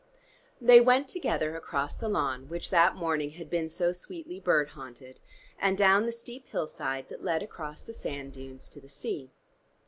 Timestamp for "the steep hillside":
6.07-7.07